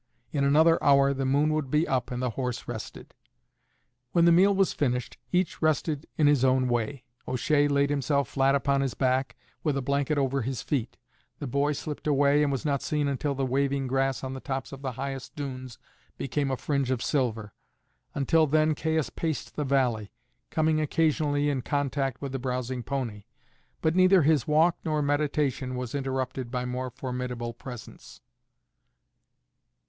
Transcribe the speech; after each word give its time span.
In 0.31 0.43
another 0.43 0.83
hour 0.83 1.13
the 1.13 1.27
moon 1.27 1.53
would 1.53 1.69
be 1.69 1.87
up 1.87 2.09
and 2.09 2.23
the 2.23 2.31
horse 2.31 2.67
rested. 2.67 3.13
When 4.13 4.25
the 4.25 4.31
meal 4.31 4.55
was 4.55 4.73
finished, 4.73 5.17
each 5.31 5.61
rested 5.61 6.07
in 6.17 6.25
his 6.25 6.43
own 6.43 6.67
way. 6.67 7.03
O'Shea 7.27 7.67
laid 7.67 7.91
himself 7.91 8.27
flat 8.27 8.55
upon 8.55 8.81
his 8.81 8.95
back, 8.95 9.35
with 9.63 9.77
a 9.77 9.81
blanket 9.83 10.17
over 10.17 10.41
his 10.41 10.63
feet. 10.63 10.97
The 11.37 11.45
boy 11.45 11.73
slipped 11.73 12.07
away, 12.07 12.41
and 12.41 12.51
was 12.51 12.65
not 12.65 12.81
seen 12.81 13.07
until 13.07 13.35
the 13.35 13.45
waving 13.45 13.85
grass 13.85 14.23
on 14.23 14.33
the 14.33 14.39
tops 14.39 14.71
of 14.71 14.81
the 14.81 14.93
highest 14.93 15.35
dunes 15.35 15.77
became 16.17 16.49
a 16.49 16.57
fringe 16.57 16.89
of 16.89 17.03
silver. 17.03 17.53
Until 18.15 18.47
then 18.47 18.73
Caius 18.73 19.11
paced 19.11 19.55
the 19.55 19.63
valley, 19.65 20.11
coming 20.49 20.81
occasionally 20.81 21.47
in 21.47 21.61
contact 21.61 22.23
with 22.23 22.31
the 22.31 22.39
browsing 22.39 22.81
pony; 22.81 23.25
but 23.83 23.95
neither 23.95 24.23
his 24.23 24.47
walk 24.47 24.77
nor 24.83 25.03
meditation 25.03 25.75
was 25.75 25.93
interrupted 25.93 26.49
by 26.49 26.65
more 26.65 26.89
formidable 26.89 27.53
presence. 27.53 28.19